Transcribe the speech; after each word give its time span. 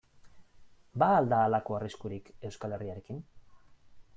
Ba 1.03 1.09
al 1.17 1.29
da 1.33 1.41
halako 1.49 1.77
arriskurik 1.81 2.33
Euskal 2.49 2.77
Herriarekin? 2.79 3.21